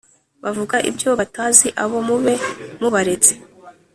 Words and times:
bavuga 0.43 0.75
ibyo 0.89 1.09
batazi 1.19 1.67
abo 1.83 1.97
Mube 2.07 2.33
mubaretse 2.81 3.33